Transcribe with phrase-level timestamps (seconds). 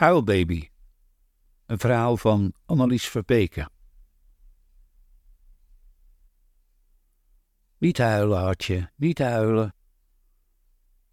[0.00, 0.68] Huilbaby.
[1.66, 3.70] Een verhaal van Annelies Verbeke.
[7.78, 9.74] Niet huilen, hartje, niet huilen.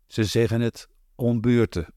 [0.05, 1.93] Ze zeggen het om beurten.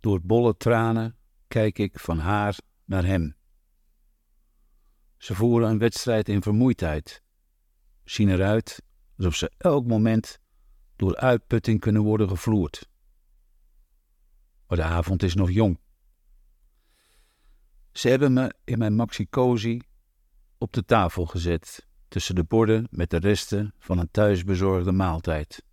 [0.00, 1.16] Door bolle tranen
[1.46, 3.36] kijk ik van haar naar hem.
[5.16, 7.22] Ze voeren een wedstrijd in vermoeidheid,
[8.04, 8.82] zien eruit
[9.16, 10.40] alsof ze elk moment
[10.96, 12.87] door uitputting kunnen worden gevloerd.
[14.68, 15.80] Maar de avond is nog jong.
[17.92, 19.80] Ze hebben me in mijn maxi-cozy
[20.58, 25.64] op de tafel gezet, tussen de borden met de resten van een thuisbezorgde maaltijd.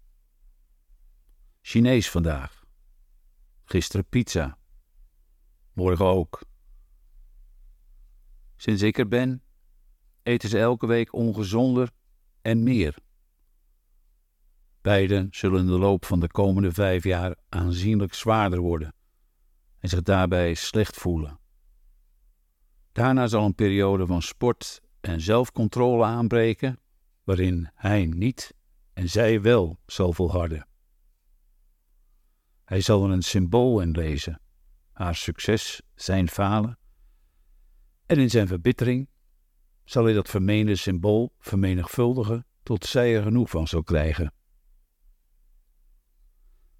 [1.61, 2.63] Chinees vandaag.
[3.63, 4.57] Gisteren pizza.
[5.73, 6.41] Morgen ook.
[8.55, 9.43] Sinds ik er ben,
[10.23, 11.91] eten ze elke week ongezonder
[12.41, 12.97] en meer.
[14.85, 18.93] Beiden zullen in de loop van de komende vijf jaar aanzienlijk zwaarder worden
[19.79, 21.39] en zich daarbij slecht voelen.
[22.91, 26.79] Daarna zal een periode van sport en zelfcontrole aanbreken,
[27.23, 28.53] waarin hij niet
[28.93, 30.67] en zij wel zal volharden.
[32.65, 34.41] Hij zal er een symbool in lezen,
[34.91, 36.77] haar succes, zijn falen,
[38.05, 39.09] en in zijn verbittering
[39.83, 44.33] zal hij dat vermeende symbool vermenigvuldigen tot zij er genoeg van zal krijgen.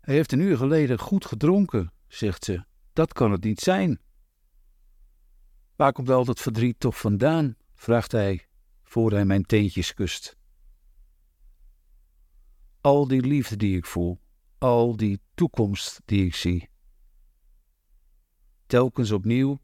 [0.06, 2.64] Hij heeft een uur geleden goed gedronken, zegt ze.
[2.94, 4.00] Dat kan het niet zijn.
[5.76, 7.56] Waar komt al dat verdriet toch vandaan?
[7.74, 8.48] vraagt hij,
[8.84, 10.38] voor hij mijn teentjes kust.
[12.82, 14.20] Al die liefde die ik voel,
[14.58, 16.70] al die toekomst die ik zie.
[18.66, 19.60] Telkens opnieuw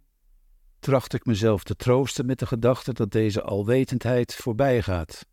[0.80, 5.28] tracht ik mezelf te troosten met de gedachte dat deze alwetendheid voorbij gaat.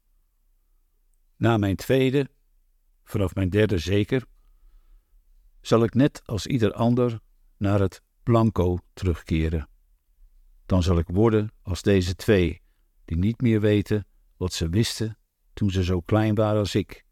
[1.36, 2.30] Na mijn tweede,
[3.04, 4.26] vanaf mijn derde zeker,
[5.68, 7.20] zal ik net als ieder ander
[7.56, 9.68] naar het blanco terugkeren.
[10.66, 12.62] Dan zal ik worden als deze twee,
[13.04, 15.18] die niet meer weten wat ze wisten
[15.52, 17.04] toen ze zo klein waren als ik.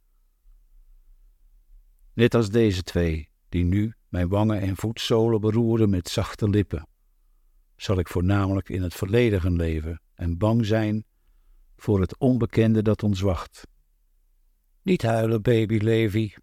[2.13, 6.89] Net als deze twee, die nu mijn wangen en voetzolen beroeren met zachte lippen,
[7.77, 11.05] zal ik voornamelijk in het verleden gaan leven en bang zijn
[11.77, 13.67] voor het onbekende dat ons wacht.
[14.83, 16.35] Niet huilen, baby Levi,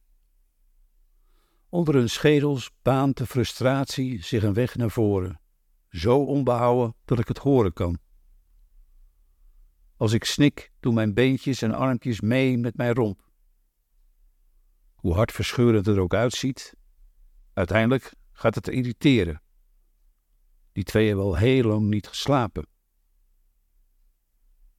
[1.73, 5.39] Onder hun schedels baant de frustratie zich een weg naar voren,
[5.89, 7.99] zo onbehouden dat ik het horen kan.
[9.97, 13.31] Als ik snik, doen mijn beentjes en armpjes mee met mijn romp.
[14.95, 16.75] Hoe hartverscheurend het er ook uitziet,
[17.53, 19.41] uiteindelijk gaat het irriteren.
[20.71, 22.67] Die twee hebben al heel lang niet geslapen.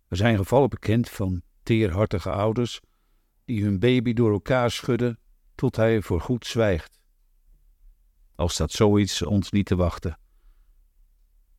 [0.08, 2.80] Er zijn gevallen bekend van teerhartige ouders
[3.44, 5.18] die hun baby door elkaar schudden
[5.54, 7.00] tot hij voorgoed zwijgt.
[8.34, 10.18] Al staat zoiets ons niet te wachten.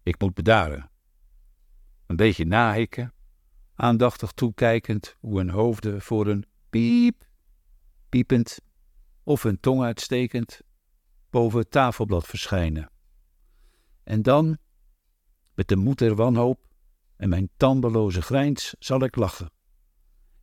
[0.04, 0.90] Ik moet bedaren.
[2.06, 3.14] Een beetje nahikken,
[3.76, 7.28] aandachtig toekijkend hoe hun hoofden voor een piep,
[8.10, 8.60] piepend
[9.24, 10.62] of hun tong uitstekend
[11.30, 12.90] boven het tafelblad verschijnen.
[14.04, 14.58] En dan,
[15.54, 16.68] met de moed der wanhoop
[17.16, 19.52] en mijn tandeloze grijns, zal ik lachen.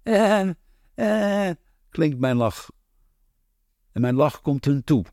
[0.02, 0.48] Eh,
[0.94, 1.56] eh,
[1.88, 2.69] klinkt mijn lach
[3.92, 5.04] en mijn lach komt hun toe,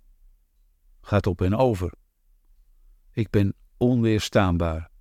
[1.02, 1.94] gaat op hen over.
[3.12, 4.92] Ik ben onweerstaanbaar.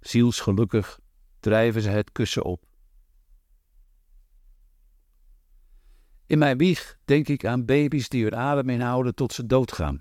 [0.00, 1.00] Zielsgelukkig
[1.40, 2.64] drijven ze het kussen op.
[6.26, 9.98] In mijn wieg denk ik aan baby's die hun adem inhouden tot ze doodgaan.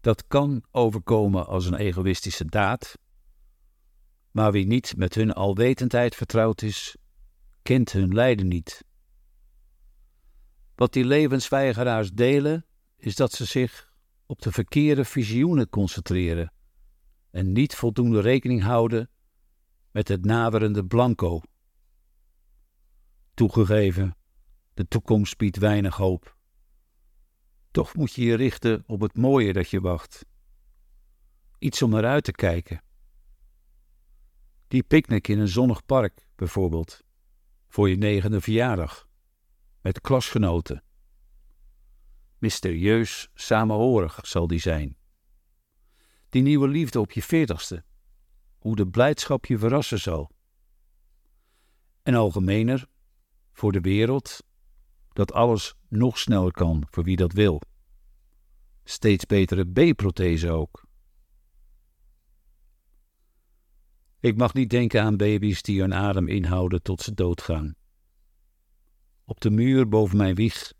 [0.00, 2.98] Dat kan overkomen als een egoïstische daad,
[4.30, 6.96] maar wie niet met hun alwetendheid vertrouwd is,
[7.62, 8.84] kent hun lijden niet.
[10.78, 12.66] Wat die levensweigeraars delen,
[12.96, 13.92] is dat ze zich
[14.26, 16.52] op de verkeerde visioenen concentreren
[17.30, 19.10] en niet voldoende rekening houden
[19.90, 21.40] met het naderende blanco.
[23.34, 24.16] Toegegeven,
[24.74, 26.36] de toekomst biedt weinig hoop.
[27.70, 30.26] Toch moet je je richten op het mooie dat je wacht.
[31.58, 32.82] Iets om naar uit te kijken.
[34.68, 37.04] Die picknick in een zonnig park, bijvoorbeeld,
[37.68, 39.07] voor je negende verjaardag
[39.88, 40.82] met klasgenoten.
[42.38, 44.96] Mysterieus samenhorig zal die zijn.
[46.28, 47.84] Die nieuwe liefde op je veertigste,
[48.58, 50.30] hoe de blijdschap je verrassen zal.
[52.02, 52.86] En algemener,
[53.52, 54.44] voor de wereld,
[55.12, 57.60] dat alles nog sneller kan voor wie dat wil.
[58.84, 60.86] Steeds betere B-prothese ook.
[64.20, 67.76] Ik mag niet denken aan baby's die hun adem inhouden tot ze doodgaan.
[69.28, 70.72] Op de muur boven mijn wieg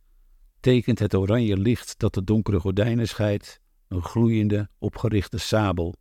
[0.60, 5.94] tekent het oranje licht dat de donkere gordijnen scheidt een gloeiende, opgerichte sabel.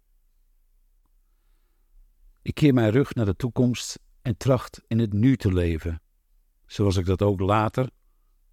[2.42, 6.02] Ik keer mijn rug naar de toekomst en tracht in het nu te leven,
[6.66, 7.90] zoals ik dat ook later,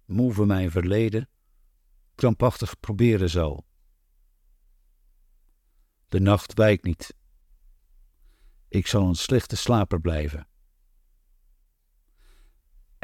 [0.05, 1.29] moe van mijn verleden,
[2.15, 3.65] krampachtig proberen zal.
[6.07, 7.15] De nacht wijkt niet.
[8.67, 10.47] Ik zal een slechte slaper blijven.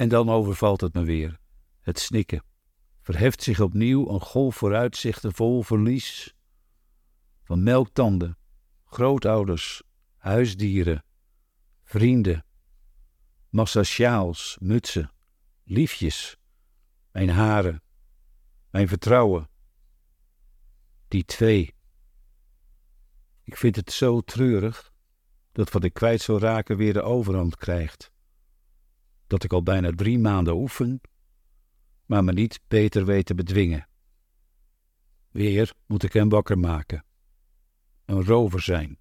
[0.01, 1.39] En dan overvalt het me weer,
[1.81, 2.44] het snikken.
[3.01, 6.36] Verheft zich opnieuw een golf vooruitzichten vol verlies
[7.44, 8.38] van melktanden,
[8.86, 9.83] grootouders,
[10.18, 11.03] huisdieren,
[11.83, 12.45] vrienden,
[13.50, 15.12] massa sjaals, mutsen,
[15.63, 16.38] liefjes,
[17.12, 17.83] mijn haren,
[18.69, 19.50] mijn vertrouwen.
[21.07, 21.75] Die twee.
[23.44, 24.94] Ik vind het zo treurig
[25.51, 28.11] dat wat ik kwijt zou raken weer de overhand krijgt.
[29.31, 31.01] Dat ik al bijna drie maanden oefen,
[32.06, 33.88] maar me niet beter weet te bedwingen.
[35.30, 37.06] Weer moet ik hem wakker maken.
[38.06, 38.98] Een rover zijn.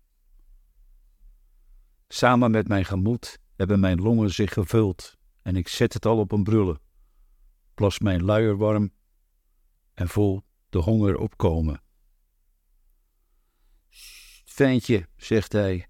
[2.09, 6.33] Samen met mijn gemoed hebben mijn longen zich gevuld en ik zet het al op
[6.33, 6.81] een brullen.
[7.75, 8.93] Plas mijn luier warm
[9.95, 11.83] en voel de honger opkomen.
[14.45, 15.89] Fijntje, zegt hij,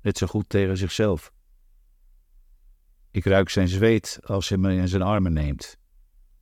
[0.00, 1.33] net zo goed tegen zichzelf.
[3.14, 5.78] Ik ruik zijn zweet als hij me in zijn armen neemt.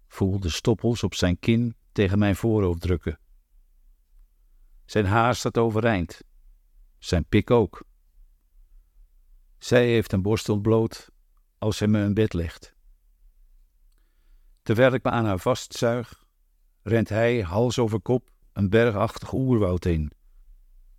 [0.08, 3.18] Voel de stoppels op zijn kin tegen mijn voorhoofd drukken.
[4.84, 6.22] Zijn haar staat overeind.
[6.98, 7.84] Zijn pik ook.
[9.58, 11.10] Zij heeft een borst ontbloot
[11.58, 12.74] als hij me in bed legt.
[14.62, 16.24] Terwijl ik me aan haar vastzuig,
[16.82, 20.12] rent hij hals over kop een bergachtig oerwoud in,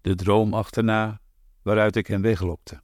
[0.02, 1.22] de droom achterna
[1.62, 2.83] waaruit ik hem weglokte.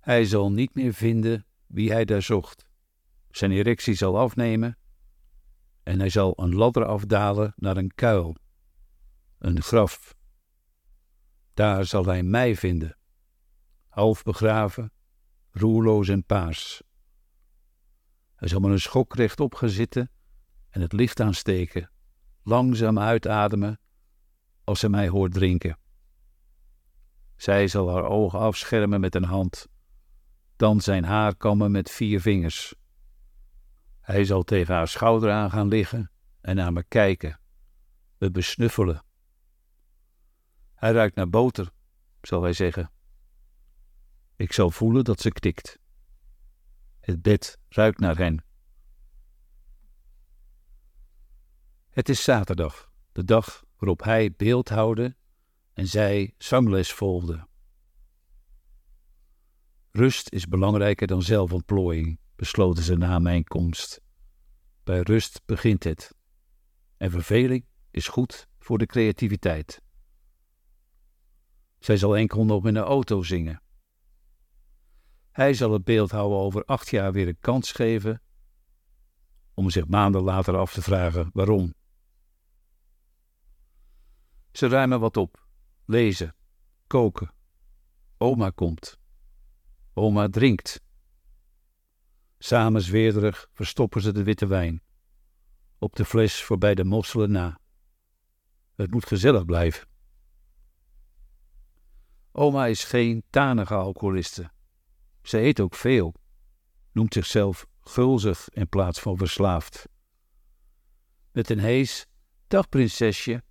[0.00, 2.68] Hij zal niet meer vinden wie hij daar zocht.
[3.30, 4.78] Zijn erectie zal afnemen
[5.82, 8.36] en hij zal een ladder afdalen naar een kuil,
[9.38, 10.14] een graf.
[11.54, 12.96] Daar zal hij mij vinden,
[13.88, 14.92] half begraven,
[15.50, 16.82] roerloos en paars.
[18.34, 20.10] Hij zal met een schok rechtop gaan zitten
[20.70, 21.90] en het licht aansteken,
[22.42, 23.80] langzaam uitademen
[24.64, 25.78] als hij mij hoort drinken.
[27.36, 29.66] Zij zal haar ogen afschermen met een hand,
[30.60, 32.74] dan zijn haar kammen met vier vingers.
[34.00, 36.10] Hij zal tegen haar schouder aan gaan liggen
[36.40, 37.40] en naar me kijken.
[38.18, 39.04] We besnuffelen.
[40.74, 41.70] Hij ruikt naar boter,
[42.22, 42.90] zal hij zeggen.
[44.36, 45.78] Ik zal voelen dat ze knikt.
[47.00, 48.44] Het bed ruikt naar hen.
[51.90, 55.16] Het is zaterdag, de dag waarop hij beeld houden
[55.72, 57.48] en zij zangles volgde.
[59.92, 64.00] Rust is belangrijker dan zelfontplooiing, besloten ze na mijn komst.
[64.84, 66.14] Bij rust begint het.
[66.96, 69.82] En verveling is goed voor de creativiteit.
[71.78, 73.62] Zij zal enkel nog in de auto zingen.
[75.30, 78.22] Hij zal het beeldhouden over acht jaar weer een kans geven
[79.54, 81.74] om zich maanden later af te vragen waarom.
[84.52, 85.46] Ze ruimen wat op,
[85.84, 86.34] lezen,
[86.86, 87.30] koken.
[88.18, 88.99] Oma komt.
[89.94, 90.82] Oma drinkt.
[92.38, 94.82] Samen zweerderig verstoppen ze de witte wijn.
[95.78, 97.60] Op de fles voorbij de mosselen na.
[98.74, 99.88] Het moet gezellig blijven.
[102.32, 104.50] Oma is geen tanige alcoholiste.
[105.22, 106.14] Ze eet ook veel.
[106.92, 109.88] Noemt zichzelf gulzig in plaats van verslaafd.
[111.32, 112.06] Met een hees,
[112.46, 113.42] dag prinsesje,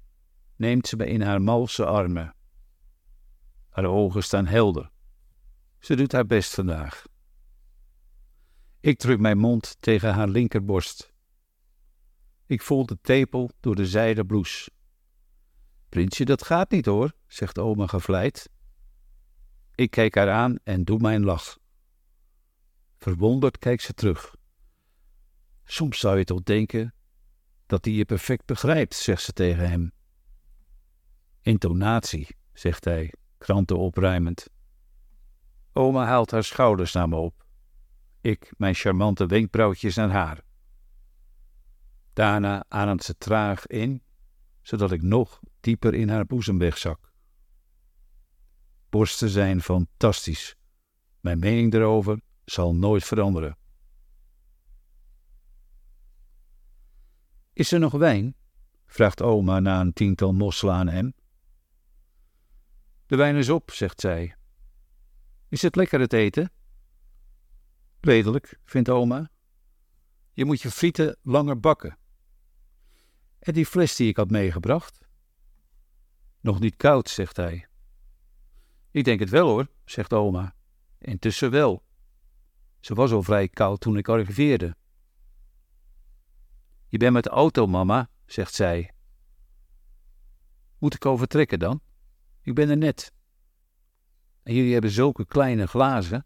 [0.55, 2.35] neemt ze me in haar malse armen.
[3.69, 4.91] Haar ogen staan helder.
[5.79, 7.05] Ze doet haar best vandaag.
[8.79, 11.13] Ik druk mijn mond tegen haar linkerborst.
[12.45, 14.71] Ik voel de tepel door de zijde blouse.
[15.89, 18.49] Prinsje, dat gaat niet hoor, zegt oma gevleid.
[19.75, 21.57] Ik kijk haar aan en doe mijn lach.
[22.97, 24.35] Verwonderd kijkt ze terug.
[25.63, 26.93] Soms zou je toch denken
[27.65, 29.91] dat hij je perfect begrijpt, zegt ze tegen hem.
[31.41, 34.47] Intonatie, zegt hij, kranten opruimend.
[35.73, 37.45] Oma haalt haar schouders naar me op.
[38.21, 40.43] Ik mijn charmante wenkbrauwtjes naar haar.
[42.13, 44.03] Daarna ademt ze traag in,
[44.61, 47.11] zodat ik nog dieper in haar boezem wegzak.
[48.89, 50.55] Borsten zijn fantastisch.
[51.19, 53.57] Mijn mening erover zal nooit veranderen.
[57.53, 58.35] Is er nog wijn?
[58.85, 61.13] vraagt oma na een tiental mosselen aan hem.
[63.05, 64.38] De wijn is op, zegt zij.
[65.49, 66.51] Is het lekker het eten?
[67.99, 69.31] Redelijk, vindt oma.
[70.33, 71.97] Je moet je frieten langer bakken.
[73.39, 75.07] En die fles die ik had meegebracht?
[76.39, 77.67] Nog niet koud, zegt hij.
[78.91, 80.55] Ik denk het wel hoor, zegt oma.
[80.97, 81.83] Intussen wel.
[82.79, 84.75] Ze was al vrij koud toen ik arriveerde.
[86.87, 88.93] Je bent met de auto, mama, zegt zij.
[90.77, 91.81] Moet ik overtrekken dan?
[92.41, 93.13] Ik ben er net.
[94.49, 96.25] En jullie hebben zulke kleine glazen.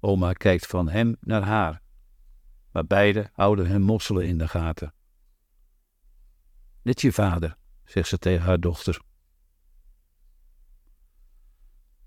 [0.00, 1.82] Oma kijkt van hem naar haar,
[2.72, 4.94] maar beiden houden hun mosselen in de gaten.
[6.82, 9.00] Net je vader, zegt ze tegen haar dochter.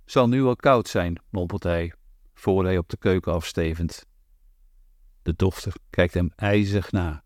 [0.05, 1.93] Zal nu al koud zijn, mompelt hij,
[2.33, 4.05] voor hij op de keuken afstevend.
[5.21, 7.23] De dochter kijkt hem ijzig na.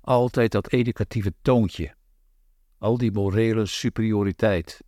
[0.00, 1.94] Altijd dat educatieve toontje,
[2.78, 4.86] al die morele superioriteit.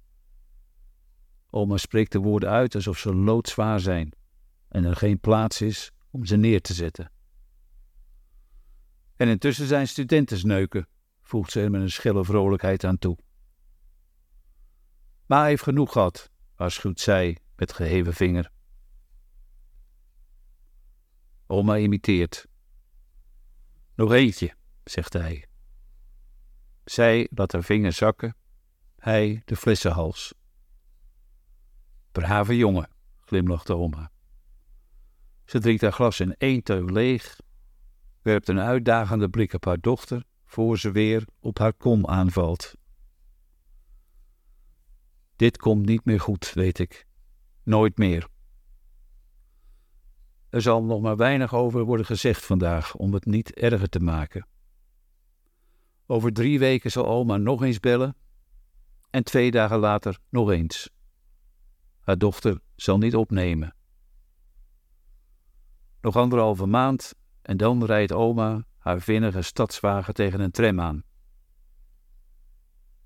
[1.51, 4.13] Oma spreekt de woorden uit alsof ze loodzwaar zijn
[4.69, 7.13] en er geen plaats is om ze neer te zetten.
[9.17, 10.89] En intussen zijn studenten sneuken,
[11.23, 13.19] voegt ze er met een schille vrolijkheid aan toe.
[15.27, 18.51] Hij heeft genoeg gehad, waarschuwt zij met geheven vinger.
[21.47, 22.47] Oma imiteert.
[23.95, 24.55] Nog eentje,
[24.85, 25.47] zegt hij.
[26.85, 28.37] Zij laat haar vinger zakken,
[28.99, 30.35] hij de flessenhals.
[32.13, 32.89] Brave jongen,
[33.21, 34.11] glimlacht oma.
[35.45, 37.37] Ze drinkt haar glas in één teug leeg,
[38.23, 42.75] werpt een uitdagende blik op haar dochter, voor ze weer op haar kom aanvalt.
[45.37, 47.07] Dit komt niet meer goed, weet ik.
[47.63, 48.29] Nooit meer.
[50.49, 54.47] Er zal nog maar weinig over worden gezegd vandaag om het niet erger te maken.
[56.07, 58.17] Over drie weken zal oma nog eens bellen
[59.11, 60.91] en twee dagen later nog eens.
[62.01, 63.75] Haar dochter zal niet opnemen.
[66.01, 71.03] Nog anderhalve maand en dan rijdt oma haar vinnige stadswagen tegen een tram aan.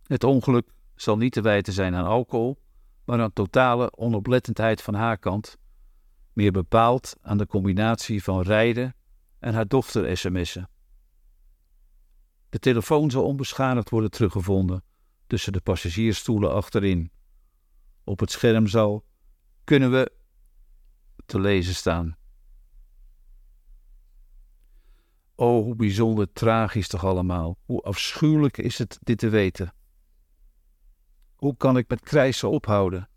[0.02, 2.62] Het ongeluk zal niet te wijten zijn aan alcohol,
[3.04, 5.56] maar aan totale onoplettendheid van haar kant,
[6.32, 8.94] meer bepaald aan de combinatie van rijden
[9.38, 10.68] en haar dochter sms'en.
[12.48, 14.84] De telefoon zal onbeschadigd worden teruggevonden
[15.26, 17.10] tussen de passagiersstoelen achterin.
[18.04, 19.04] Op het scherm zal
[19.64, 20.12] kunnen we
[21.26, 22.16] te lezen staan.
[25.34, 27.58] Oh, hoe bijzonder tragisch toch allemaal.
[27.64, 29.74] Hoe afschuwelijk is het dit te weten.
[31.34, 33.08] Hoe kan ik met krijsen ophouden?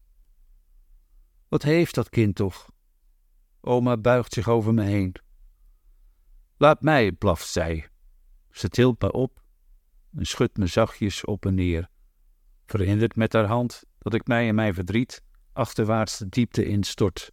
[1.48, 2.72] Wat heeft dat kind toch?
[3.62, 5.15] Oma buigt zich over me heen.
[6.58, 7.89] Laat mij, blaft zij.
[8.51, 9.44] Ze tilt me op
[10.15, 11.89] en schudt me zachtjes op en neer,
[12.65, 15.24] verhindert met haar hand dat ik mij in mijn verdriet
[15.54, 17.32] achterwaarts de diepte instort.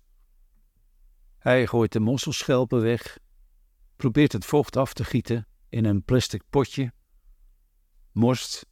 [1.38, 3.18] Hij gooit de mosselschelpen weg,
[3.96, 6.92] probeert het vocht af te gieten in een plastic potje,
[8.12, 8.66] morst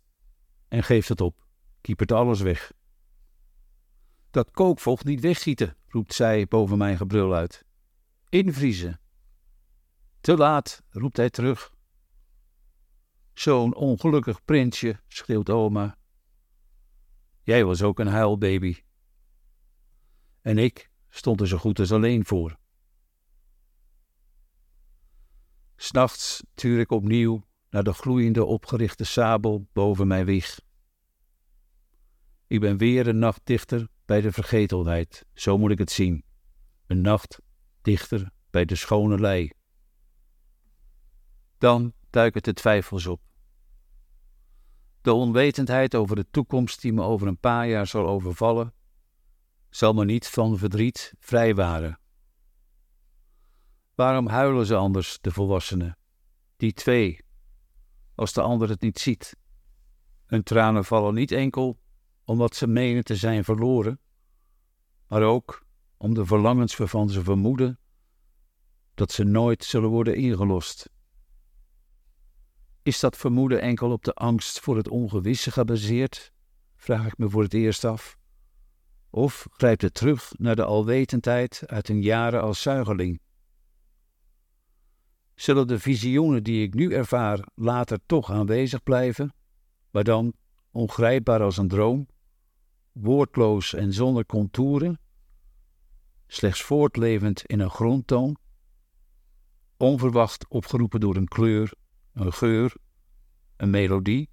[0.69, 1.47] en geeft het op,
[1.81, 2.73] kiepert alles weg.
[4.31, 7.65] Dat kookvocht niet weggieten, roept zij boven mijn gebrul uit.
[8.29, 9.01] Invriezen.
[10.21, 11.75] Te laat, roept hij terug.
[13.35, 15.99] Zo'n ongelukkig prinsje, schreeuwt oma.
[17.43, 18.77] Jij was ook een huilbaby.
[20.41, 22.59] En ik stond er zo goed als alleen voor.
[25.77, 30.61] S'nachts tuur ik opnieuw naar de gloeiende opgerichte sabel boven mijn wieg.
[32.47, 36.25] Ik ben weer een nacht dichter bij de vergetelheid, zo moet ik het zien.
[36.87, 37.41] Een nacht
[37.83, 39.51] dichter bij de schone lei.
[41.59, 43.32] Dan duiken de twijfels op.
[45.03, 48.75] De onwetendheid over de toekomst die me over een paar jaar zal overvallen,
[49.71, 51.99] zal me niet van verdriet vrijwaren.
[53.95, 55.99] Waarom huilen ze anders, de volwassenen?
[56.57, 57.25] Die twee,
[58.15, 59.37] als de ander het niet ziet.
[60.27, 61.81] Hun tranen vallen niet enkel
[62.25, 64.01] omdat ze menen te zijn verloren,
[65.07, 65.67] maar ook
[65.97, 67.79] om de verlangens waarvan ze vermoeden
[68.95, 70.92] dat ze nooit zullen worden ingelost.
[72.83, 76.33] Is dat vermoeden enkel op de angst voor het ongewisse gebaseerd?
[76.77, 78.17] Vraag ik me voor het eerst af.
[79.11, 83.21] Of grijpt het terug naar de alwetendheid uit hun jaren als zuigeling?
[85.35, 89.35] Zullen de visioenen die ik nu ervaar later toch aanwezig blijven,
[89.91, 90.35] maar dan
[90.71, 92.09] ongrijpbaar als een droom,
[92.93, 95.01] woordloos en zonder contouren,
[96.27, 98.37] slechts voortlevend in een grondtoon,
[99.77, 101.73] onverwacht opgeroepen door een kleur,
[102.13, 102.75] een geur,
[103.57, 104.31] een melodie?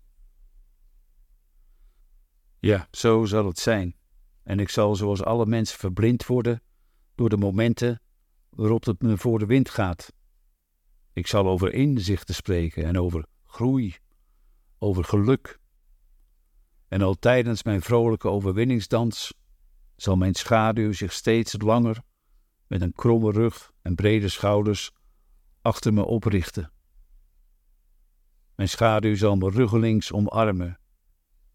[2.59, 3.95] Ja, zo zal het zijn.
[4.43, 6.61] En ik zal zoals alle mensen verblind worden
[7.15, 8.01] door de momenten
[8.49, 10.13] waarop het me voor de wind gaat.
[11.13, 13.95] Ik zal over inzichten spreken en over groei,
[14.77, 15.59] over geluk
[16.87, 19.33] En al tijdens mijn vrolijke overwinningsdans
[19.95, 22.01] zal mijn schaduw zich steeds langer,
[22.67, 24.91] met een kromme rug en brede schouders,
[25.61, 26.71] achter me oprichten.
[28.59, 30.79] Mijn schaduw zal me ruggelings omarmen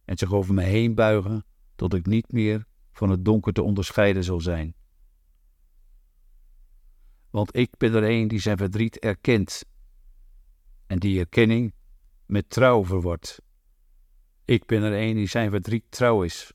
[0.05, 1.45] en zich over me heen buigen
[1.75, 4.75] tot ik niet meer van het donker te onderscheiden zal zijn.
[7.31, 9.65] Want ik ben er een die zijn verdriet erkent
[10.87, 11.75] en die erkenning
[12.27, 13.43] met trouw verwordt.
[14.45, 16.53] Ik ben er een die zijn verdriet trouw is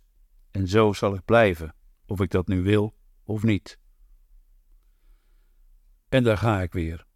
[0.51, 1.75] en zo zal ik blijven,
[2.05, 3.79] of ik dat nu wil of niet.
[6.07, 7.07] En daar ga ik weer.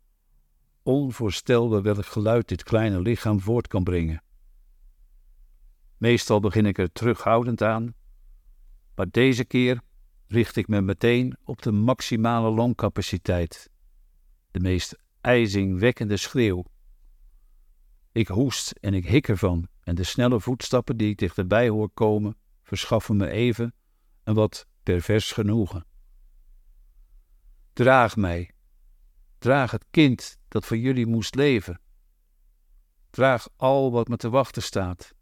[0.83, 4.23] Onvoorstelbaar welk geluid dit kleine lichaam voort kan brengen.
[5.97, 7.93] Meestal begin ik er terughoudend aan,
[8.95, 9.81] maar deze keer
[10.27, 13.69] richt ik me meteen op de maximale longcapaciteit,
[14.51, 16.65] de meest ijzingwekkende schreeuw.
[18.11, 22.37] Ik hoest en ik hik ervan en de snelle voetstappen die ik dichterbij hoor komen
[22.63, 23.73] verschaffen me even
[24.23, 25.85] een wat pervers genoegen.
[27.73, 28.52] Draag mij,
[29.43, 31.79] draag het kind dat voor jullie moest leven.
[33.09, 35.13] Draag al wat me te wachten staat.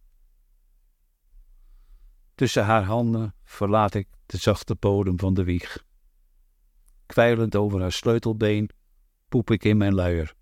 [2.36, 5.86] Tussen haar handen verlaat ik de zachte bodem van de wieg.
[7.06, 8.70] Kwijlend over haar sleutelbeen
[9.30, 10.34] poep ik in mijn luier.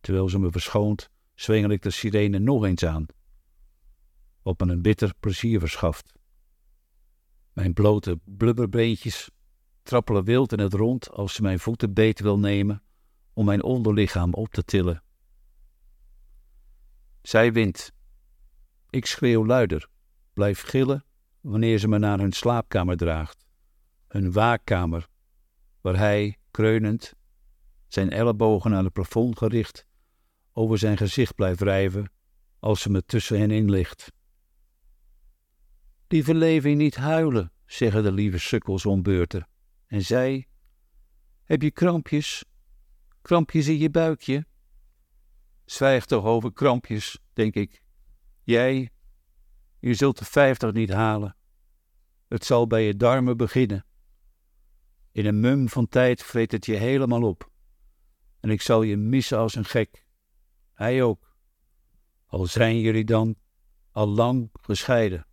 [0.00, 3.06] Terwijl ze me verschoont, zwengel ik de sirene nog eens aan,
[4.42, 6.12] wat me een bitter plezier verschaft.
[7.52, 9.30] Mijn blote blubberbeentjes
[9.82, 12.82] trappelen wild in het rond als ze mijn voeten beet wil nemen
[13.32, 15.02] om mijn onderlichaam op te tillen.
[17.22, 17.92] Zij wint.
[18.90, 19.88] Ik schreeuw luider,
[20.32, 21.04] blijf gillen
[21.40, 23.46] wanneer ze me naar hun slaapkamer draagt,
[24.08, 25.08] hun waakkamer,
[25.80, 27.14] waar hij, kreunend,
[27.88, 29.86] zijn ellebogen aan het plafond gericht,
[30.52, 32.12] over zijn gezicht blijft wrijven
[32.58, 33.86] als ze me tussen hen in.
[36.08, 39.46] Lieve Levi, niet huilen, zeggen de lieve sukkels om beurten.
[39.92, 40.48] En zij,
[41.44, 42.44] heb je krampjes?
[43.22, 44.46] Krampjes in je buikje?
[45.64, 47.82] Zwijg toch over krampjes, denk ik.
[48.42, 48.90] Jij,
[49.78, 51.36] je zult de vijftig niet halen.
[52.28, 53.84] Het zal bij je darmen beginnen.
[55.10, 57.50] In een mum van tijd vreet het je helemaal op.
[58.40, 60.06] En ik zal je missen als een gek.
[60.72, 61.36] Hij ook.
[62.26, 63.36] Al zijn jullie dan
[63.90, 65.26] al lang gescheiden.